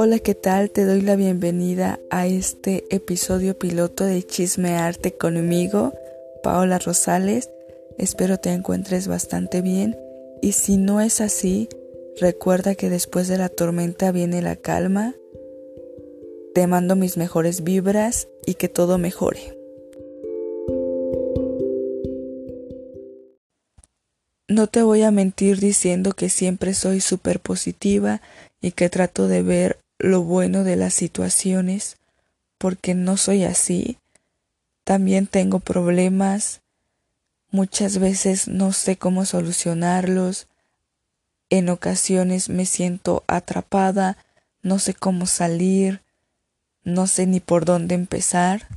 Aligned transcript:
Hola, 0.00 0.20
¿qué 0.20 0.36
tal? 0.36 0.70
Te 0.70 0.84
doy 0.84 1.00
la 1.00 1.16
bienvenida 1.16 1.98
a 2.08 2.28
este 2.28 2.84
episodio 2.94 3.58
piloto 3.58 4.04
de 4.04 4.22
Chisme 4.22 4.76
Arte 4.76 5.16
conmigo, 5.16 5.92
Paola 6.40 6.78
Rosales. 6.78 7.50
Espero 7.98 8.38
te 8.38 8.52
encuentres 8.52 9.08
bastante 9.08 9.60
bien 9.60 9.98
y 10.40 10.52
si 10.52 10.76
no 10.76 11.00
es 11.00 11.20
así, 11.20 11.68
recuerda 12.20 12.76
que 12.76 12.90
después 12.90 13.26
de 13.26 13.38
la 13.38 13.48
tormenta 13.48 14.12
viene 14.12 14.40
la 14.40 14.54
calma. 14.54 15.16
Te 16.54 16.68
mando 16.68 16.94
mis 16.94 17.16
mejores 17.16 17.64
vibras 17.64 18.28
y 18.46 18.54
que 18.54 18.68
todo 18.68 18.98
mejore. 18.98 19.58
No 24.46 24.68
te 24.68 24.82
voy 24.82 25.02
a 25.02 25.10
mentir 25.10 25.58
diciendo 25.58 26.12
que 26.12 26.28
siempre 26.28 26.72
soy 26.74 27.00
súper 27.00 27.40
positiva 27.40 28.22
y 28.62 28.70
que 28.70 28.88
trato 28.88 29.26
de 29.26 29.42
ver 29.42 29.78
lo 29.98 30.22
bueno 30.22 30.64
de 30.64 30.76
las 30.76 30.94
situaciones, 30.94 31.96
porque 32.56 32.94
no 32.94 33.16
soy 33.16 33.44
así. 33.44 33.98
También 34.84 35.26
tengo 35.26 35.60
problemas, 35.60 36.62
muchas 37.50 37.98
veces 37.98 38.48
no 38.48 38.72
sé 38.72 38.96
cómo 38.96 39.24
solucionarlos, 39.24 40.48
en 41.50 41.68
ocasiones 41.70 42.48
me 42.48 42.66
siento 42.66 43.24
atrapada, 43.26 44.18
no 44.62 44.78
sé 44.78 44.94
cómo 44.94 45.26
salir, 45.26 46.02
no 46.84 47.06
sé 47.06 47.26
ni 47.26 47.40
por 47.40 47.64
dónde 47.64 47.94
empezar. 47.94 48.68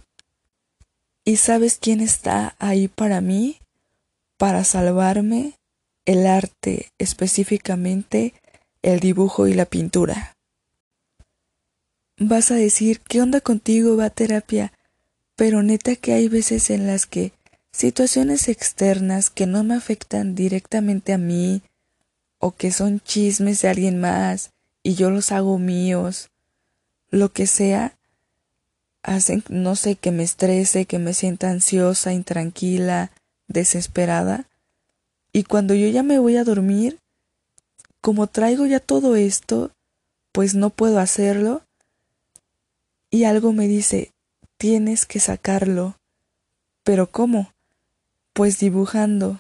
¿Y 1.24 1.38
sabes 1.38 1.78
quién 1.80 2.02
está 2.02 2.56
ahí 2.60 2.88
para 2.88 3.22
mí? 3.22 3.60
Para 4.38 4.64
salvarme 4.64 5.60
el 6.06 6.26
arte, 6.26 6.92
específicamente 6.98 8.34
el 8.82 9.00
dibujo 9.00 9.48
y 9.48 9.54
la 9.54 9.66
pintura. 9.66 10.36
Vas 12.24 12.52
a 12.52 12.56
decir, 12.56 13.00
¿qué 13.00 13.20
onda 13.20 13.42
contigo? 13.42 13.98
Va 13.98 14.12
terapia. 14.12 14.72
Pero 15.36 15.64
neta 15.64 15.96
que 15.96 16.14
hay 16.14 16.30
veces 16.30 16.70
en 16.70 16.86
las 16.86 17.08
que 17.08 17.34
situaciones 17.72 18.48
externas 18.48 19.32
que 19.32 19.48
no 19.48 19.64
me 19.64 19.74
afectan 19.74 20.36
directamente 20.36 21.14
a 21.14 21.18
mí, 21.18 21.64
o 22.38 22.52
que 22.52 22.72
son 22.72 23.00
chismes 23.00 23.64
de 23.64 23.70
alguien 23.70 24.00
más, 24.00 24.52
y 24.84 24.94
yo 24.94 25.10
los 25.10 25.32
hago 25.32 25.58
míos, 25.58 26.30
lo 27.10 27.34
que 27.34 27.48
sea, 27.48 27.98
hacen, 29.02 29.44
no 29.50 29.76
sé, 29.76 29.96
que 29.96 30.12
me 30.12 30.22
estrese, 30.22 30.86
que 30.86 31.00
me 31.00 31.16
sienta 31.16 31.50
ansiosa, 31.50 32.14
intranquila, 32.14 33.12
desesperada, 33.48 34.48
y 35.34 35.42
cuando 35.42 35.74
yo 35.74 35.88
ya 35.88 36.04
me 36.04 36.20
voy 36.20 36.38
a 36.38 36.44
dormir, 36.44 37.00
como 38.00 38.28
traigo 38.28 38.68
ya 38.68 38.80
todo 38.80 39.16
esto, 39.16 39.72
pues 40.32 40.54
no 40.54 40.70
puedo 40.70 41.00
hacerlo. 41.00 41.64
Y 43.12 43.26
algo 43.26 43.54
me 43.54 43.68
dice, 43.68 44.12
tienes 44.58 45.06
que 45.06 45.20
sacarlo. 45.20 45.98
¿Pero 46.84 47.12
cómo? 47.12 47.54
Pues 48.34 48.58
dibujando. 48.58 49.40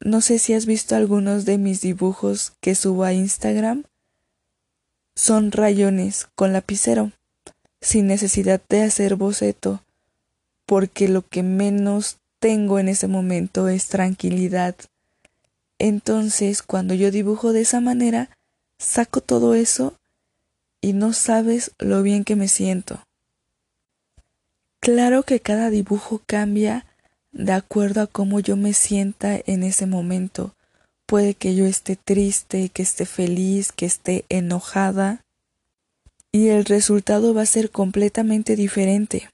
No 0.00 0.20
sé 0.20 0.40
si 0.40 0.54
has 0.54 0.66
visto 0.66 0.96
algunos 0.96 1.44
de 1.44 1.58
mis 1.58 1.80
dibujos 1.80 2.52
que 2.60 2.74
subo 2.74 3.04
a 3.04 3.12
Instagram. 3.12 3.84
Son 5.14 5.52
rayones 5.52 6.26
con 6.34 6.52
lapicero, 6.52 7.12
sin 7.80 8.08
necesidad 8.08 8.60
de 8.68 8.82
hacer 8.82 9.14
boceto, 9.14 9.84
porque 10.66 11.08
lo 11.08 11.22
que 11.22 11.44
menos 11.44 12.16
tengo 12.40 12.80
en 12.80 12.88
ese 12.88 13.06
momento 13.06 13.68
es 13.68 13.86
tranquilidad 13.86 14.74
entonces, 15.78 16.62
cuando 16.62 16.94
yo 16.94 17.10
dibujo 17.10 17.52
de 17.52 17.60
esa 17.62 17.80
manera, 17.80 18.30
saco 18.78 19.20
todo 19.20 19.54
eso 19.54 19.94
y 20.86 20.92
no 20.92 21.12
sabes 21.12 21.72
lo 21.80 22.04
bien 22.04 22.22
que 22.22 22.36
me 22.36 22.46
siento. 22.46 23.00
Claro 24.78 25.24
que 25.24 25.40
cada 25.40 25.68
dibujo 25.70 26.22
cambia 26.26 26.86
de 27.32 27.50
acuerdo 27.50 28.02
a 28.02 28.06
cómo 28.06 28.38
yo 28.38 28.56
me 28.56 28.72
sienta 28.72 29.36
en 29.46 29.64
ese 29.64 29.86
momento. 29.86 30.54
Puede 31.04 31.34
que 31.34 31.56
yo 31.56 31.66
esté 31.66 31.96
triste, 31.96 32.68
que 32.68 32.82
esté 32.82 33.04
feliz, 33.04 33.72
que 33.72 33.84
esté 33.84 34.24
enojada, 34.28 35.24
y 36.30 36.48
el 36.48 36.64
resultado 36.64 37.34
va 37.34 37.42
a 37.42 37.46
ser 37.46 37.72
completamente 37.72 38.54
diferente. 38.54 39.28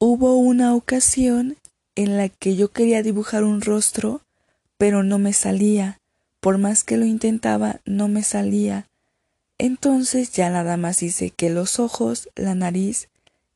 Hubo 0.00 0.36
una 0.38 0.74
ocasión 0.74 1.56
en 1.94 2.16
la 2.16 2.28
que 2.30 2.56
yo 2.56 2.72
quería 2.72 3.04
dibujar 3.04 3.44
un 3.44 3.60
rostro 3.60 4.22
pero 4.76 5.02
no 5.04 5.18
me 5.18 5.34
salía. 5.34 6.00
Por 6.40 6.56
más 6.56 6.84
que 6.84 6.96
lo 6.96 7.04
intentaba, 7.04 7.80
no 7.84 8.08
me 8.08 8.22
salía. 8.22 8.89
Entonces 9.62 10.32
ya 10.32 10.48
nada 10.48 10.78
más 10.78 11.02
hice 11.02 11.28
que 11.28 11.50
los 11.50 11.80
ojos, 11.80 12.30
la 12.34 12.54
nariz 12.54 13.10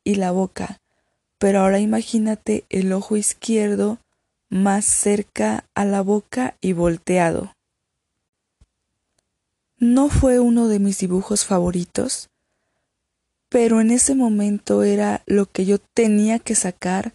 y 0.04 0.16
la 0.16 0.32
boca. 0.32 0.82
Pero 1.38 1.60
ahora 1.60 1.80
imagínate 1.80 2.64
el 2.68 2.92
ojo 2.92 3.16
izquierdo 3.16 3.96
más 4.50 4.84
cerca 4.84 5.64
a 5.74 5.86
la 5.86 6.02
boca 6.02 6.58
y 6.60 6.74
volteado. 6.74 7.54
No 9.78 10.10
fue 10.10 10.40
uno 10.40 10.68
de 10.68 10.78
mis 10.78 10.98
dibujos 10.98 11.46
favoritos, 11.46 12.28
pero 13.48 13.80
en 13.80 13.90
ese 13.90 14.14
momento 14.14 14.82
era 14.82 15.22
lo 15.24 15.46
que 15.46 15.64
yo 15.64 15.78
tenía 15.78 16.38
que 16.38 16.54
sacar, 16.54 17.14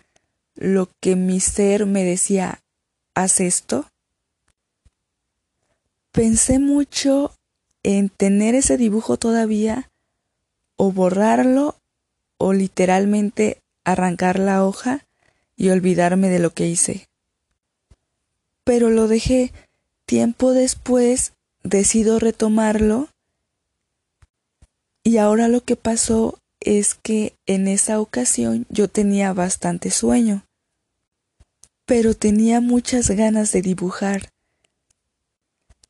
lo 0.55 0.89
que 0.99 1.15
mi 1.15 1.39
ser 1.39 1.85
me 1.85 2.03
decía, 2.03 2.63
haz 3.13 3.39
esto. 3.39 3.85
Pensé 6.11 6.57
mucho 6.57 7.35
en 7.83 8.09
tener 8.09 8.55
ese 8.55 8.77
dibujo 8.77 9.17
todavía 9.17 9.89
o 10.75 10.91
borrarlo 10.91 11.75
o 12.37 12.53
literalmente 12.53 13.59
arrancar 13.83 14.39
la 14.39 14.65
hoja 14.65 15.05
y 15.55 15.69
olvidarme 15.69 16.29
de 16.29 16.39
lo 16.39 16.51
que 16.51 16.67
hice. 16.67 17.07
Pero 18.63 18.89
lo 18.89 19.07
dejé. 19.07 19.51
Tiempo 20.05 20.53
después 20.53 21.33
decido 21.63 22.17
retomarlo 22.17 23.09
y 25.03 25.17
ahora 25.17 25.47
lo 25.47 25.61
que 25.61 25.75
pasó 25.75 26.39
es 26.59 26.93
que 26.95 27.33
en 27.45 27.67
esa 27.67 27.99
ocasión 27.99 28.65
yo 28.69 28.87
tenía 28.87 29.33
bastante 29.33 29.91
sueño, 29.91 30.45
pero 31.85 32.13
tenía 32.13 32.61
muchas 32.61 33.09
ganas 33.09 33.51
de 33.51 33.61
dibujar 33.61 34.29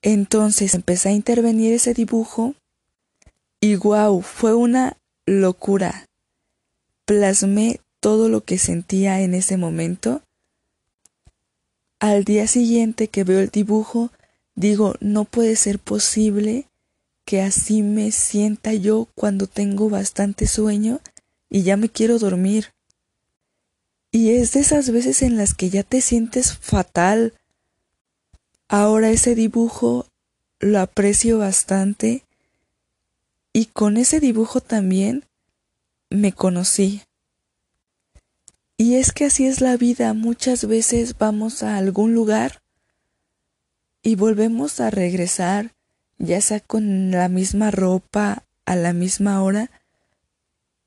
entonces 0.01 0.75
empecé 0.75 1.09
a 1.09 1.13
intervenir 1.13 1.73
ese 1.73 1.93
dibujo 1.93 2.55
y 3.61 3.75
wow, 3.75 4.21
fue 4.21 4.53
una 4.53 4.97
locura. 5.25 6.07
Plasmé 7.05 7.81
todo 7.99 8.29
lo 8.29 8.41
que 8.41 8.57
sentía 8.57 9.21
en 9.21 9.33
ese 9.33 9.57
momento. 9.57 10.21
Al 11.99 12.23
día 12.23 12.47
siguiente 12.47 13.09
que 13.09 13.25
veo 13.25 13.39
el 13.39 13.49
dibujo, 13.49 14.11
digo, 14.55 14.95
no 15.01 15.25
puede 15.25 15.55
ser 15.55 15.79
posible 15.79 16.65
que 17.25 17.41
así 17.41 17.81
me 17.81 18.11
sienta 18.11 18.73
yo 18.73 19.07
cuando 19.15 19.47
tengo 19.47 19.89
bastante 19.89 20.47
sueño 20.47 21.01
y 21.49 21.63
ya 21.63 21.77
me 21.77 21.89
quiero 21.89 22.17
dormir. 22.17 22.71
Y 24.11 24.31
es 24.31 24.53
de 24.53 24.61
esas 24.61 24.89
veces 24.89 25.21
en 25.21 25.37
las 25.37 25.53
que 25.53 25.69
ya 25.69 25.83
te 25.83 26.01
sientes 26.01 26.57
fatal, 26.57 27.33
Ahora 28.71 29.09
ese 29.09 29.33
dibujo 29.33 30.05
lo 30.59 30.79
aprecio 30.79 31.39
bastante 31.39 32.23
y 33.51 33.65
con 33.65 33.97
ese 33.97 34.19
dibujo 34.19 34.61
también 34.61 35.25
me 36.11 36.33
conocí. 36.33 37.01
Y 38.77 38.95
es 38.95 39.11
que 39.11 39.25
así 39.25 39.47
es 39.47 39.59
la 39.59 39.75
vida, 39.75 40.13
muchas 40.13 40.65
veces 40.67 41.17
vamos 41.17 41.63
a 41.63 41.77
algún 41.77 42.13
lugar 42.13 42.61
y 44.03 44.15
volvemos 44.15 44.79
a 44.79 44.91
regresar, 44.91 45.73
ya 46.19 46.39
sea 46.39 46.59
con 46.59 47.09
la 47.09 47.27
misma 47.27 47.71
ropa, 47.71 48.43
a 48.65 48.75
la 48.75 48.93
misma 48.93 49.41
hora, 49.41 49.71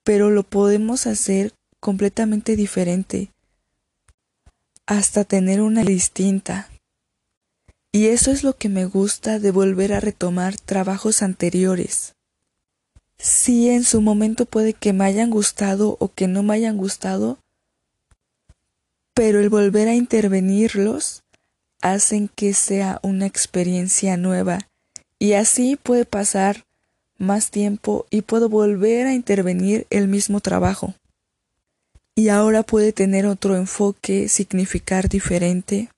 pero 0.05 0.31
lo 0.31 0.44
podemos 0.44 1.08
hacer 1.08 1.52
completamente 1.81 2.55
diferente, 2.55 3.32
hasta 4.87 5.25
tener 5.25 5.61
una 5.61 5.82
distinta. 5.82 6.69
Y 7.94 8.06
eso 8.06 8.31
es 8.31 8.43
lo 8.43 8.56
que 8.56 8.71
me 8.71 8.87
gusta 8.87 9.39
de 9.39 9.50
volver 9.50 9.93
a 9.93 10.00
retomar 10.00 10.56
trabajos 10.56 11.23
anteriores. 11.23 12.15
Sí, 13.19 13.69
en 13.69 13.85
su 13.85 14.00
momento 14.00 14.47
puede 14.47 14.73
que 14.73 14.94
me 14.94 15.05
hayan 15.05 15.29
gustado 15.29 15.99
o 16.00 16.11
que 16.11 16.27
no 16.27 16.43
me 16.43 16.55
hayan 16.55 16.79
gustado, 16.79 17.39
pero 19.12 19.41
el 19.41 19.50
volver 19.50 19.89
a 19.89 19.94
intervenirlos 19.94 21.23
hacen 21.83 22.29
que 22.29 22.55
sea 22.55 22.99
una 23.03 23.27
experiencia 23.27 24.17
nueva 24.17 24.71
y 25.19 25.35
así 25.35 25.77
puede 25.77 26.06
pasar 26.06 26.65
más 27.19 27.50
tiempo 27.50 28.06
y 28.09 28.23
puedo 28.23 28.49
volver 28.49 29.06
a 29.06 29.12
intervenir 29.12 29.87
el 29.91 30.09
mismo 30.09 30.41
trabajo. 30.41 30.95
Y 32.15 32.29
ahora 32.29 32.62
puede 32.62 32.93
tener 32.93 33.27
otro 33.27 33.55
enfoque, 33.55 34.29
significar 34.29 35.09
diferente 35.11 35.91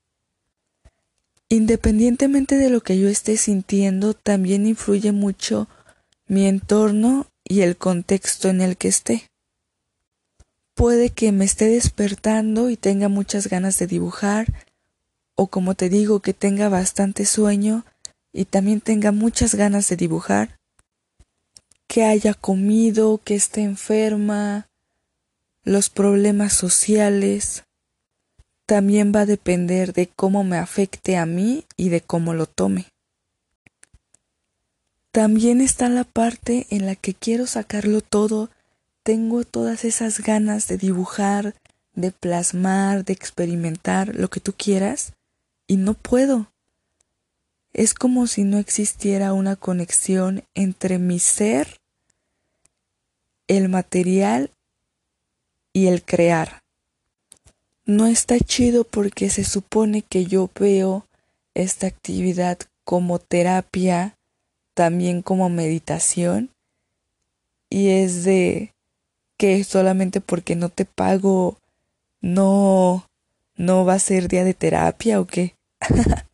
Independientemente 1.54 2.56
de 2.56 2.68
lo 2.68 2.80
que 2.80 2.98
yo 2.98 3.08
esté 3.08 3.36
sintiendo, 3.36 4.12
también 4.12 4.66
influye 4.66 5.12
mucho 5.12 5.68
mi 6.26 6.46
entorno 6.46 7.28
y 7.44 7.60
el 7.60 7.76
contexto 7.76 8.48
en 8.48 8.60
el 8.60 8.76
que 8.76 8.88
esté. 8.88 9.30
Puede 10.74 11.10
que 11.10 11.30
me 11.30 11.44
esté 11.44 11.68
despertando 11.68 12.70
y 12.70 12.76
tenga 12.76 13.08
muchas 13.08 13.46
ganas 13.46 13.78
de 13.78 13.86
dibujar, 13.86 14.52
o 15.36 15.46
como 15.46 15.76
te 15.76 15.88
digo, 15.88 16.18
que 16.18 16.34
tenga 16.34 16.68
bastante 16.68 17.24
sueño 17.24 17.84
y 18.32 18.46
también 18.46 18.80
tenga 18.80 19.12
muchas 19.12 19.54
ganas 19.54 19.88
de 19.88 19.94
dibujar, 19.94 20.58
que 21.86 22.02
haya 22.02 22.34
comido, 22.34 23.20
que 23.22 23.36
esté 23.36 23.62
enferma, 23.62 24.66
los 25.62 25.88
problemas 25.88 26.52
sociales. 26.52 27.62
También 28.66 29.12
va 29.14 29.20
a 29.20 29.26
depender 29.26 29.92
de 29.92 30.06
cómo 30.06 30.42
me 30.42 30.56
afecte 30.56 31.16
a 31.16 31.26
mí 31.26 31.64
y 31.76 31.90
de 31.90 32.00
cómo 32.00 32.32
lo 32.32 32.46
tome. 32.46 32.86
También 35.14 35.60
está 35.60 35.88
la 35.88 36.04
parte 36.04 36.66
en 36.70 36.86
la 36.86 36.96
que 36.96 37.14
quiero 37.14 37.46
sacarlo 37.46 38.00
todo, 38.00 38.50
tengo 39.04 39.44
todas 39.44 39.84
esas 39.84 40.20
ganas 40.20 40.66
de 40.66 40.76
dibujar, 40.76 41.54
de 41.92 42.10
plasmar, 42.10 43.04
de 43.04 43.12
experimentar, 43.12 44.16
lo 44.16 44.28
que 44.28 44.40
tú 44.40 44.54
quieras, 44.56 45.12
y 45.68 45.76
no 45.76 45.94
puedo. 45.94 46.50
Es 47.72 47.94
como 47.94 48.26
si 48.26 48.42
no 48.42 48.58
existiera 48.58 49.34
una 49.34 49.54
conexión 49.54 50.42
entre 50.54 50.98
mi 50.98 51.20
ser, 51.20 51.78
el 53.46 53.68
material 53.68 54.50
y 55.72 55.86
el 55.86 56.02
crear. 56.02 56.63
No 57.86 58.06
está 58.06 58.38
chido 58.38 58.84
porque 58.84 59.28
se 59.30 59.44
supone 59.44 60.02
que 60.02 60.24
yo 60.24 60.50
veo 60.58 61.06
esta 61.54 61.86
actividad 61.86 62.58
como 62.84 63.18
terapia, 63.18 64.16
también 64.74 65.22
como 65.22 65.48
meditación 65.48 66.50
y 67.70 67.88
es 67.88 68.24
de 68.24 68.74
que 69.36 69.64
solamente 69.64 70.20
porque 70.20 70.56
no 70.56 70.68
te 70.68 70.84
pago 70.84 71.58
no 72.20 73.08
no 73.56 73.84
va 73.84 73.94
a 73.94 73.98
ser 73.98 74.28
día 74.28 74.44
de 74.44 74.54
terapia 74.54 75.20
o 75.20 75.26
qué. 75.26 75.54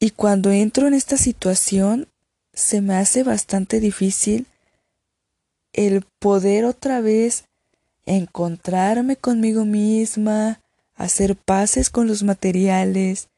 y 0.00 0.10
cuando 0.10 0.50
entro 0.50 0.86
en 0.86 0.94
esta 0.94 1.16
situación 1.16 2.08
se 2.52 2.80
me 2.80 2.94
hace 2.94 3.22
bastante 3.22 3.80
difícil 3.80 4.46
el 5.72 6.04
poder 6.18 6.64
otra 6.64 7.00
vez 7.00 7.44
encontrarme 8.08 9.16
conmigo 9.16 9.64
misma, 9.64 10.60
hacer 10.96 11.36
paces 11.36 11.90
con 11.90 12.08
los 12.08 12.22
materiales, 12.22 13.28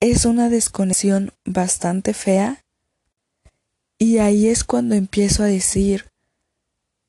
es 0.00 0.24
una 0.24 0.48
desconexión 0.48 1.32
bastante 1.44 2.14
fea 2.14 2.62
y 3.98 4.18
ahí 4.18 4.46
es 4.46 4.62
cuando 4.62 4.94
empiezo 4.94 5.42
a 5.42 5.46
decir, 5.46 6.04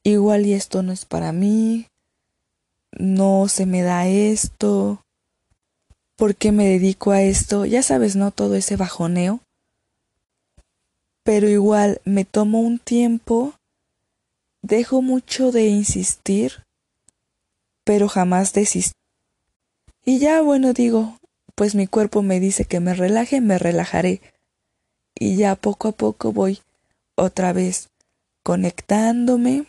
igual 0.03 0.45
y 0.45 0.53
esto 0.53 0.81
no 0.81 0.91
es 0.91 1.05
para 1.05 1.31
mí, 1.31 1.87
no 2.91 3.47
se 3.47 3.67
me 3.67 3.83
da 3.83 4.07
esto, 4.07 5.03
¿por 6.15 6.35
qué 6.35 6.51
me 6.51 6.67
dedico 6.67 7.11
a 7.11 7.21
esto? 7.21 7.65
Ya 7.65 7.83
sabes, 7.83 8.15
¿no? 8.15 8.31
Todo 8.31 8.55
ese 8.55 8.75
bajoneo. 8.75 9.41
Pero 11.23 11.47
igual 11.47 12.01
me 12.05 12.25
tomo 12.25 12.59
un 12.59 12.79
tiempo, 12.79 13.53
dejo 14.61 15.01
mucho 15.01 15.51
de 15.51 15.67
insistir, 15.67 16.63
pero 17.83 18.07
jamás 18.07 18.53
desisto. 18.53 18.93
Y 20.05 20.19
ya 20.19 20.41
bueno 20.41 20.73
digo, 20.73 21.17
pues 21.55 21.75
mi 21.75 21.87
cuerpo 21.87 22.21
me 22.21 22.39
dice 22.39 22.65
que 22.65 22.79
me 22.79 22.93
relaje, 22.93 23.41
me 23.41 23.59
relajaré. 23.59 24.21
Y 25.13 25.35
ya 25.35 25.55
poco 25.55 25.89
a 25.89 25.91
poco 25.91 26.31
voy 26.31 26.59
otra 27.15 27.51
vez 27.53 27.89
conectándome, 28.43 29.65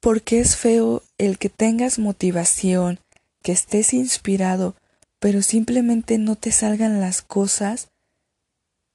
porque 0.00 0.40
es 0.40 0.56
feo 0.56 1.02
el 1.18 1.38
que 1.38 1.50
tengas 1.50 1.98
motivación, 1.98 2.98
que 3.42 3.52
estés 3.52 3.92
inspirado, 3.92 4.74
pero 5.18 5.42
simplemente 5.42 6.18
no 6.18 6.36
te 6.36 6.52
salgan 6.52 7.00
las 7.00 7.20
cosas 7.22 7.88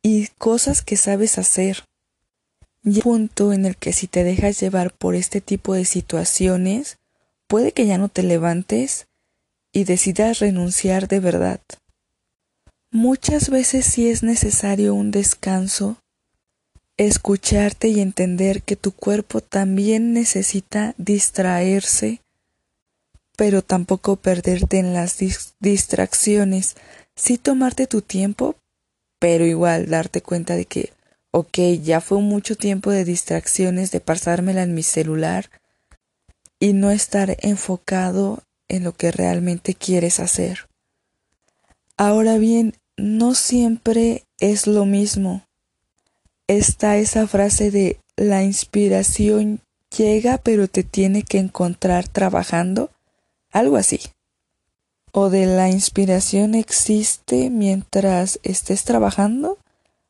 y 0.02 0.28
cosas 0.40 0.82
que 0.82 0.98
sabes 0.98 1.38
hacer. 1.38 1.84
Y 2.86 2.98
un 2.98 3.02
punto 3.02 3.52
en 3.52 3.66
el 3.66 3.76
que 3.76 3.92
si 3.92 4.08
te 4.08 4.24
dejas 4.24 4.60
llevar 4.60 4.94
por 4.94 5.16
este 5.16 5.42
tipo 5.42 5.74
de 5.74 5.86
situaciones, 5.86 6.98
puede 7.48 7.72
que 7.72 7.88
ya 7.88 7.98
no 7.98 8.10
te 8.10 8.22
levantes 8.24 9.08
y 9.74 9.84
decidas 9.84 10.40
renunciar 10.40 11.08
de 11.08 11.20
verdad. 11.20 11.60
Muchas 12.92 13.50
veces 13.50 13.86
sí 13.86 14.08
es 14.08 14.24
necesario 14.24 14.94
un 14.94 15.12
descanso, 15.12 15.98
escucharte 16.96 17.90
y 17.90 18.00
entender 18.00 18.62
que 18.62 18.76
tu 18.76 18.94
cuerpo 18.94 19.42
también 19.42 20.14
necesita 20.14 20.94
distraerse, 20.98 22.22
pero 23.36 23.62
tampoco 23.64 24.16
perderte 24.16 24.78
en 24.78 24.94
las 24.94 25.18
distracciones, 25.60 26.78
sí 27.16 27.38
tomarte 27.38 27.88
tu 27.88 28.02
tiempo, 28.02 28.56
pero 29.20 29.46
igual 29.46 29.90
darte 29.90 30.22
cuenta 30.22 30.56
de 30.56 30.66
que, 30.66 30.94
ok, 31.36 31.58
ya 31.84 32.00
fue 32.00 32.22
mucho 32.22 32.56
tiempo 32.56 32.92
de 32.92 33.04
distracciones, 33.04 33.92
de 33.92 34.00
pasármela 34.00 34.64
en 34.64 34.74
mi 34.74 34.84
celular, 34.84 35.50
y 36.62 36.72
no 36.72 36.92
estar 36.92 37.36
enfocado 37.42 38.42
en 38.70 38.86
lo 38.86 38.94
que 38.94 39.12
realmente 39.12 39.74
quieres 39.74 40.22
hacer. 40.22 40.70
Ahora 41.98 42.38
bien, 42.38 42.76
no 42.96 43.36
siempre 43.36 44.24
es 44.40 44.66
lo 44.66 44.86
mismo. 44.86 45.46
Está 46.48 46.96
esa 46.96 47.28
frase 47.28 47.70
de 47.70 48.00
la 48.16 48.42
inspiración 48.44 49.60
llega 49.98 50.38
pero 50.38 50.70
te 50.70 50.84
tiene 50.84 51.24
que 51.24 51.40
encontrar 51.40 52.08
trabajando, 52.08 52.92
algo 53.52 53.76
así. 53.76 54.00
O 55.12 55.30
de 55.30 55.48
la 55.48 55.68
inspiración 55.68 56.56
existe 56.56 57.50
mientras 57.50 58.40
estés 58.44 58.86
trabajando. 58.86 59.58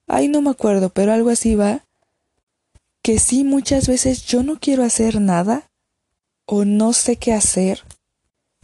Ay, 0.07 0.27
no 0.27 0.41
me 0.41 0.51
acuerdo, 0.51 0.89
pero 0.89 1.13
algo 1.13 1.29
así 1.29 1.55
va. 1.55 1.83
Que 3.01 3.19
sí, 3.19 3.43
muchas 3.43 3.87
veces 3.87 4.25
yo 4.25 4.43
no 4.43 4.59
quiero 4.59 4.83
hacer 4.83 5.21
nada 5.21 5.69
o 6.45 6.65
no 6.65 6.93
sé 6.93 7.17
qué 7.17 7.33
hacer 7.33 7.83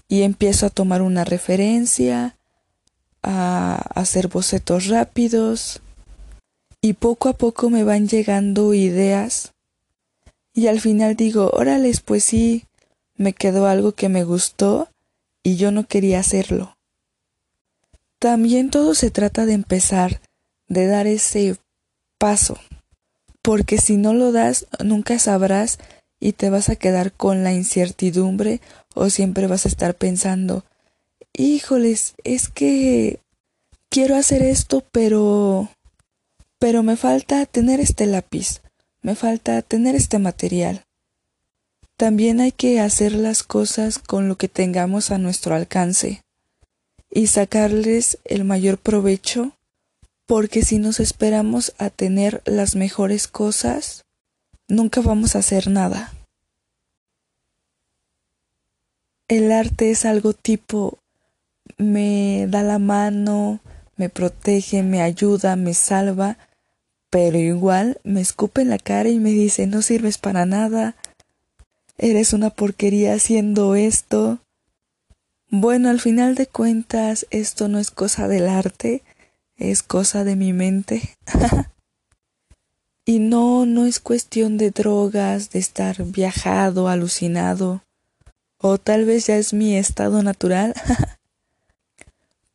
y 0.07 0.23
empiezo 0.23 0.65
a 0.65 0.69
tomar 0.69 1.01
una 1.01 1.23
referencia, 1.23 2.37
a 3.23 3.75
hacer 3.95 4.27
bocetos 4.27 4.87
rápidos 4.87 5.81
y 6.81 6.93
poco 6.93 7.29
a 7.29 7.33
poco 7.33 7.69
me 7.69 7.83
van 7.83 8.07
llegando 8.07 8.73
ideas 8.73 9.53
y 10.53 10.67
al 10.67 10.81
final 10.81 11.15
digo, 11.15 11.49
órales, 11.53 12.01
pues 12.01 12.23
sí, 12.23 12.65
me 13.15 13.33
quedó 13.33 13.67
algo 13.67 13.93
que 13.93 14.09
me 14.09 14.23
gustó 14.23 14.89
y 15.43 15.55
yo 15.55 15.71
no 15.71 15.87
quería 15.87 16.19
hacerlo. 16.19 16.75
También 18.19 18.69
todo 18.69 18.93
se 18.93 19.11
trata 19.11 19.45
de 19.45 19.53
empezar, 19.53 20.21
de 20.71 20.87
dar 20.87 21.05
ese 21.05 21.57
paso, 22.17 22.57
porque 23.41 23.77
si 23.77 23.97
no 23.97 24.13
lo 24.13 24.31
das, 24.31 24.67
nunca 24.81 25.19
sabrás 25.19 25.79
y 26.17 26.31
te 26.31 26.49
vas 26.49 26.69
a 26.69 26.77
quedar 26.77 27.11
con 27.11 27.43
la 27.43 27.51
incertidumbre 27.51 28.61
o 28.95 29.09
siempre 29.09 29.47
vas 29.47 29.65
a 29.65 29.69
estar 29.69 29.95
pensando, 29.95 30.63
híjoles, 31.33 32.13
es 32.23 32.47
que 32.47 33.19
quiero 33.89 34.15
hacer 34.15 34.41
esto, 34.43 34.81
pero... 34.93 35.67
pero 36.57 36.83
me 36.83 36.95
falta 36.95 37.45
tener 37.45 37.81
este 37.81 38.05
lápiz, 38.05 38.61
me 39.01 39.15
falta 39.15 39.61
tener 39.61 39.95
este 39.95 40.19
material. 40.19 40.85
También 41.97 42.39
hay 42.39 42.53
que 42.53 42.79
hacer 42.79 43.11
las 43.11 43.43
cosas 43.43 43.99
con 43.99 44.29
lo 44.29 44.37
que 44.37 44.47
tengamos 44.47 45.11
a 45.11 45.17
nuestro 45.17 45.53
alcance 45.53 46.21
y 47.09 47.27
sacarles 47.27 48.19
el 48.23 48.45
mayor 48.45 48.77
provecho, 48.77 49.51
porque 50.31 50.61
si 50.63 50.79
nos 50.79 51.01
esperamos 51.01 51.73
a 51.77 51.89
tener 51.89 52.41
las 52.45 52.77
mejores 52.77 53.27
cosas, 53.27 54.05
nunca 54.69 55.01
vamos 55.01 55.35
a 55.35 55.39
hacer 55.39 55.69
nada. 55.69 56.13
El 59.27 59.51
arte 59.51 59.91
es 59.91 60.05
algo 60.05 60.31
tipo 60.31 60.99
me 61.77 62.47
da 62.47 62.63
la 62.63 62.79
mano, 62.79 63.59
me 63.97 64.07
protege, 64.07 64.83
me 64.83 65.01
ayuda, 65.01 65.57
me 65.57 65.73
salva, 65.73 66.37
pero 67.09 67.37
igual 67.37 67.99
me 68.05 68.21
escupe 68.21 68.61
en 68.61 68.69
la 68.69 68.77
cara 68.77 69.09
y 69.09 69.19
me 69.19 69.31
dice 69.31 69.67
no 69.67 69.81
sirves 69.81 70.17
para 70.17 70.45
nada, 70.45 70.95
eres 71.97 72.31
una 72.31 72.51
porquería 72.51 73.15
haciendo 73.15 73.75
esto. 73.75 74.39
Bueno, 75.49 75.89
al 75.89 75.99
final 75.99 76.35
de 76.35 76.47
cuentas, 76.47 77.27
esto 77.31 77.67
no 77.67 77.79
es 77.79 77.91
cosa 77.91 78.29
del 78.29 78.47
arte, 78.47 79.03
es 79.69 79.83
cosa 79.83 80.23
de 80.23 80.35
mi 80.35 80.53
mente. 80.53 81.15
y 83.05 83.19
no, 83.19 83.65
no 83.65 83.85
es 83.85 83.99
cuestión 83.99 84.57
de 84.57 84.71
drogas, 84.71 85.51
de 85.51 85.59
estar 85.59 86.03
viajado, 86.03 86.87
alucinado, 86.87 87.83
o 88.57 88.77
tal 88.77 89.05
vez 89.05 89.27
ya 89.27 89.37
es 89.37 89.53
mi 89.53 89.75
estado 89.75 90.23
natural. 90.23 90.73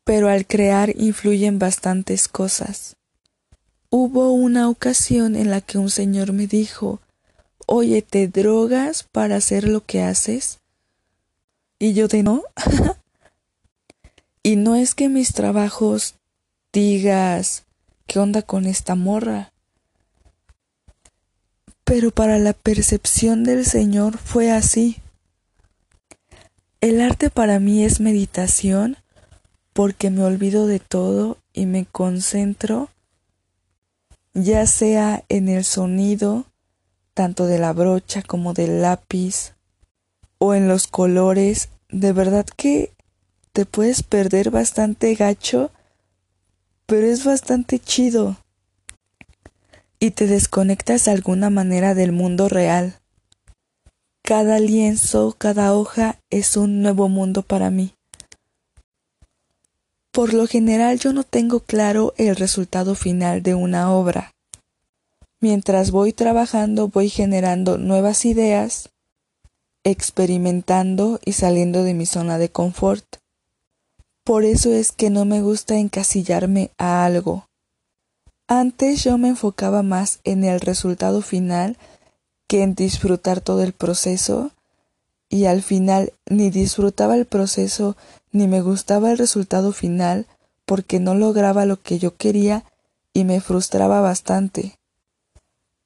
pero 0.07 0.29
al 0.29 0.47
crear 0.47 0.95
influyen 0.97 1.59
bastantes 1.59 2.29
cosas. 2.29 2.95
Hubo 3.91 4.31
una 4.31 4.69
ocasión 4.69 5.35
en 5.35 5.51
la 5.51 5.61
que 5.61 5.79
un 5.79 5.91
señor 5.91 6.33
me 6.33 6.47
dijo, 6.47 7.01
oye, 7.67 8.03
¿te 8.03 8.29
drogas 8.29 9.03
para 9.03 9.35
hacer 9.35 9.67
lo 9.67 9.85
que 9.85 10.05
haces? 10.05 10.61
Y 11.81 11.93
yo 11.93 12.07
de 12.07 12.23
no. 12.23 12.45
y 14.45 14.55
no 14.55 14.77
es 14.77 14.95
que 14.95 15.09
mis 15.09 15.33
trabajos 15.33 16.15
digas, 16.77 17.65
¿qué 18.07 18.19
onda 18.19 18.43
con 18.43 18.67
esta 18.67 18.97
morra? 18.97 19.51
Pero 21.85 22.11
para 22.11 22.39
la 22.39 22.53
percepción 22.53 23.45
del 23.45 23.65
Señor 23.65 24.19
fue 24.19 24.51
así. 24.51 24.99
El 26.83 27.01
arte 27.01 27.31
para 27.31 27.61
mí 27.61 27.83
es 27.83 27.99
meditación 27.99 28.99
porque 29.73 30.11
me 30.11 30.23
olvido 30.23 30.67
de 30.67 30.79
todo 30.79 31.39
y 31.55 31.65
me 31.65 31.87
concentro 31.87 32.91
ya 34.35 34.67
sea 34.67 35.25
en 35.31 35.49
el 35.49 35.65
sonido 35.65 36.45
tanto 37.15 37.47
de 37.47 37.59
la 37.59 37.73
brocha 37.73 38.21
como 38.21 38.53
del 38.53 38.83
lápiz 38.83 39.55
o 40.37 40.53
en 40.53 40.69
los 40.69 40.89
colores, 40.89 41.71
de 41.89 42.13
verdad 42.13 42.45
que 42.45 42.93
te 43.55 43.65
puedes 43.65 44.03
perder 44.03 44.51
bastante 44.51 45.15
gacho, 45.15 45.71
pero 46.87 47.07
es 47.07 47.25
bastante 47.25 47.81
chido 47.81 48.37
y 49.99 50.13
te 50.13 50.27
desconectas 50.27 51.05
de 51.05 51.11
alguna 51.11 51.51
manera 51.51 51.95
del 51.95 52.13
mundo 52.13 52.49
real. 52.49 53.01
Cada 54.23 54.59
lienzo, 54.59 55.35
cada 55.37 55.75
hoja 55.75 56.21
es 56.31 56.57
un 56.57 56.83
nuevo 56.83 57.09
mundo 57.09 57.43
para 57.43 57.71
mí. 57.71 57.93
Por 60.13 60.33
lo 60.33 60.47
general 60.47 60.99
yo 60.99 61.13
no 61.13 61.25
tengo 61.25 61.61
claro 61.61 62.15
el 62.17 62.37
resultado 62.37 62.95
final 62.95 63.43
de 63.43 63.55
una 63.55 63.93
obra. 63.93 64.33
Mientras 65.41 65.91
voy 65.91 66.13
trabajando 66.13 66.89
voy 66.89 67.09
generando 67.09 67.79
nuevas 67.79 68.25
ideas, 68.25 68.91
experimentando 69.85 71.21
y 71.25 71.33
saliendo 71.33 71.85
de 71.85 71.95
mi 71.95 72.07
zona 72.07 72.39
de 72.39 72.49
confort. 72.49 73.05
Por 74.27 74.45
eso 74.45 74.73
es 74.73 74.91
que 74.91 75.09
no 75.09 75.25
me 75.25 75.41
gusta 75.41 75.77
encasillarme 75.77 76.73
a 76.79 77.05
algo. 77.05 77.47
Antes 78.49 79.05
yo 79.05 79.19
me 79.19 79.29
enfocaba 79.29 79.85
más 79.85 80.19
en 80.25 80.43
el 80.43 80.61
resultado 80.61 81.23
final 81.23 81.77
que 82.49 82.65
en 82.65 82.75
disfrutar 82.75 83.41
todo 83.41 83.63
el 83.63 83.73
proceso 83.73 84.51
y 85.29 85.45
al 85.45 85.63
final 85.63 86.13
ni 86.29 86.51
disfrutaba 86.51 87.15
el 87.15 87.27
proceso 87.27 87.97
ni 88.33 88.49
me 88.49 88.63
gustaba 88.63 89.13
el 89.13 89.19
resultado 89.19 89.71
final 89.71 90.27
porque 90.65 90.99
no 90.99 91.15
lograba 91.15 91.65
lo 91.65 91.81
que 91.81 92.01
yo 92.01 92.17
quería 92.17 92.65
y 93.13 93.23
me 93.23 93.41
frustraba 93.41 94.01
bastante. 94.01 94.77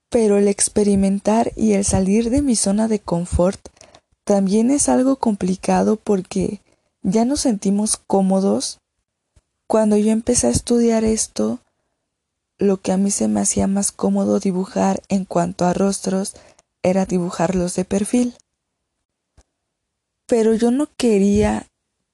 Pero 0.09 0.39
el 0.39 0.49
experimentar 0.49 1.53
y 1.57 1.75
el 1.75 1.85
salir 1.85 2.31
de 2.31 2.41
mi 2.41 2.57
zona 2.57 2.89
de 2.89 3.01
confort 3.01 3.61
también 4.25 4.71
es 4.71 4.89
algo 4.89 5.17
complicado 5.17 5.97
porque 5.97 6.63
ya 7.03 7.25
nos 7.25 7.41
sentimos 7.41 7.97
cómodos. 7.97 8.81
Cuando 9.67 9.97
yo 9.97 10.11
empecé 10.11 10.49
a 10.49 10.51
estudiar 10.51 11.05
esto, 11.05 11.61
lo 12.59 12.81
que 12.81 12.93
a 12.93 12.97
mí 12.97 13.11
se 13.11 13.29
me 13.29 13.41
hacía 13.41 13.67
más 13.67 13.93
cómodo 13.93 14.41
dibujar 14.41 15.03
en 15.09 15.25
cuanto 15.25 15.65
a 15.65 15.73
rostros 15.73 16.35
era 16.83 17.07
dibujarlos 17.07 17.75
de 17.75 17.85
perfil. 17.85 18.35
Pero 20.27 20.55
yo 20.55 20.71
no 20.71 20.89
quería 20.97 21.67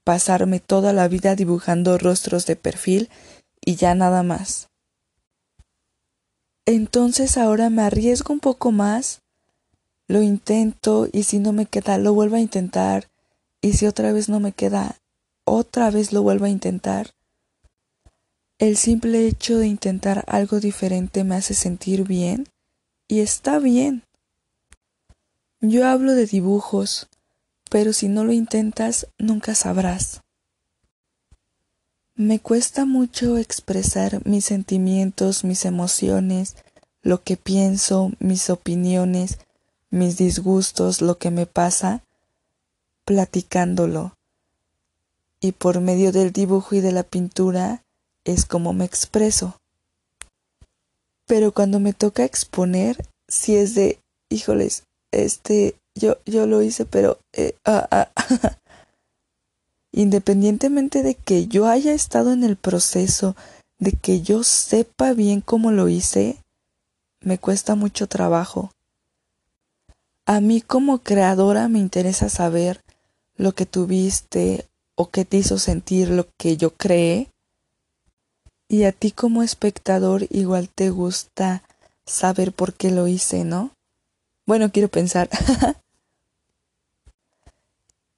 pasarme 0.05 0.61
toda 0.61 0.93
la 0.93 1.09
vida 1.09 1.35
dibujando 1.35 1.99
rostros 1.99 2.47
de 2.47 2.57
perfil 2.57 3.11
y 3.61 3.75
ya 3.75 3.95
nada 3.95 4.23
más. 4.23 4.69
Entonces 6.65 7.37
ahora 7.37 7.71
me 7.71 7.83
arriesgo 7.83 8.33
un 8.33 8.41
poco 8.41 8.73
más, 8.73 9.23
lo 10.09 10.23
intento 10.23 11.09
y 11.13 11.25
si 11.25 11.39
no 11.39 11.53
me 11.53 11.67
queda 11.67 11.99
lo 11.99 12.15
vuelvo 12.15 12.37
a 12.37 12.41
intentar 12.41 13.09
y 13.61 13.75
si 13.75 13.87
otra 13.87 14.13
vez 14.13 14.29
no 14.29 14.41
me 14.41 14.53
queda, 14.53 14.97
otra 15.45 15.91
vez 15.91 16.13
lo 16.13 16.23
vuelvo 16.23 16.45
a 16.45 16.51
intentar 16.51 17.17
el 18.59 18.79
simple 18.79 19.27
hecho 19.27 19.59
de 19.59 19.67
intentar 19.67 20.25
algo 20.29 20.61
diferente 20.61 21.25
me 21.25 21.35
hace 21.35 21.53
sentir 21.53 22.05
bien 22.05 22.49
y 23.07 23.21
está 23.21 23.59
bien. 23.59 24.03
Yo 25.61 25.87
hablo 25.87 26.13
de 26.13 26.25
dibujos, 26.25 27.09
pero 27.69 27.93
si 27.93 28.09
no 28.09 28.25
lo 28.25 28.33
intentas 28.33 29.09
nunca 29.19 29.55
sabrás. 29.55 30.23
Me 32.15 32.41
cuesta 32.41 32.87
mucho 32.87 33.37
expresar 33.37 34.27
mis 34.27 34.47
sentimientos, 34.47 35.45
mis 35.45 35.67
emociones, 35.67 36.57
lo 37.03 37.23
que 37.23 37.37
pienso, 37.37 38.13
mis 38.21 38.49
opiniones, 38.49 39.37
mis 39.91 40.17
disgustos, 40.17 41.03
lo 41.03 41.19
que 41.19 41.31
me 41.31 41.45
pasa, 41.45 42.03
platicándolo. 43.07 44.15
Y 45.41 45.53
por 45.53 45.81
medio 45.81 46.13
del 46.13 46.33
dibujo 46.33 46.75
y 46.75 46.81
de 46.81 46.93
la 46.93 47.05
pintura 47.05 47.83
es 48.25 48.45
como 48.45 48.75
me 48.75 48.85
expreso. 48.85 49.57
Pero 51.27 51.53
cuando 51.53 51.81
me 51.81 51.95
toca 51.95 52.25
exponer, 52.25 53.07
si 53.29 53.57
es 53.57 53.75
de, 53.75 53.99
híjoles, 54.29 54.83
este, 55.13 55.77
yo, 55.95 56.19
yo 56.27 56.47
lo 56.47 56.63
hice, 56.63 56.85
pero, 56.85 57.19
eh, 57.33 57.57
ah, 57.65 57.89
ah, 57.91 58.11
independientemente 59.93 61.03
de 61.03 61.15
que 61.15 61.47
yo 61.47 61.67
haya 61.67 61.95
estado 61.95 62.33
en 62.33 62.45
el 62.45 62.57
proceso, 62.57 63.37
de 63.79 63.93
que 63.93 64.21
yo 64.21 64.43
sepa 64.43 65.13
bien 65.13 65.41
cómo 65.41 65.71
lo 65.71 65.89
hice, 65.89 66.43
me 67.21 67.39
cuesta 67.39 67.75
mucho 67.75 68.07
trabajo. 68.07 68.71
A 70.27 70.41
mí 70.41 70.61
como 70.61 70.99
creadora 70.99 71.69
me 71.69 71.79
interesa 71.79 72.29
saber 72.29 72.81
lo 73.37 73.53
que 73.53 73.67
tuviste 73.67 74.67
o 74.95 75.11
qué 75.11 75.25
te 75.25 75.37
hizo 75.37 75.59
sentir 75.59 76.11
lo 76.11 76.27
que 76.39 76.57
yo 76.57 76.75
creé 76.75 77.29
y 78.69 78.85
a 78.85 78.93
ti 78.93 79.13
como 79.13 79.43
espectador 79.43 80.27
igual 80.31 80.69
te 80.69 80.91
gusta 80.91 81.63
saber 82.05 82.53
por 82.53 82.75
qué 82.75 82.91
lo 82.91 83.07
hice, 83.07 83.45
¿no? 83.45 83.71
Bueno, 84.47 84.71
quiero 84.71 84.89
pensar. 84.89 85.29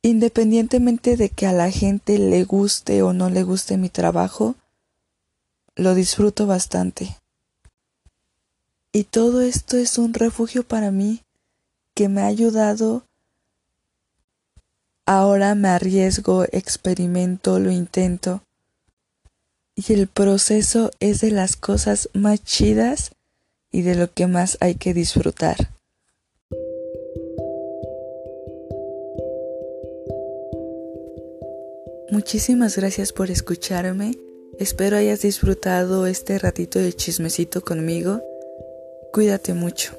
Independientemente 0.02 1.16
de 1.16 1.28
que 1.28 1.46
a 1.46 1.52
la 1.52 1.70
gente 1.70 2.18
le 2.18 2.44
guste 2.44 3.02
o 3.02 3.12
no 3.12 3.28
le 3.30 3.42
guste 3.42 3.76
mi 3.76 3.88
trabajo, 3.88 4.54
lo 5.74 5.94
disfruto 5.94 6.46
bastante. 6.46 7.18
Y 8.92 9.04
todo 9.04 9.42
esto 9.42 9.76
es 9.76 9.98
un 9.98 10.14
refugio 10.14 10.66
para 10.66 10.90
mí 10.90 11.22
que 11.94 12.08
me 12.08 12.22
ha 12.22 12.26
ayudado. 12.26 13.04
Ahora 15.10 15.54
me 15.54 15.68
arriesgo, 15.68 16.44
experimento, 16.52 17.58
lo 17.58 17.70
intento 17.70 18.42
y 19.74 19.94
el 19.94 20.06
proceso 20.06 20.90
es 21.00 21.22
de 21.22 21.30
las 21.30 21.56
cosas 21.56 22.10
más 22.12 22.44
chidas 22.44 23.12
y 23.72 23.80
de 23.80 23.94
lo 23.94 24.12
que 24.12 24.26
más 24.26 24.58
hay 24.60 24.74
que 24.74 24.92
disfrutar. 24.92 25.56
Muchísimas 32.10 32.76
gracias 32.76 33.14
por 33.14 33.30
escucharme. 33.30 34.14
Espero 34.58 34.98
hayas 34.98 35.22
disfrutado 35.22 36.06
este 36.06 36.38
ratito 36.38 36.80
de 36.80 36.92
chismecito 36.92 37.62
conmigo. 37.62 38.20
Cuídate 39.10 39.54
mucho. 39.54 39.98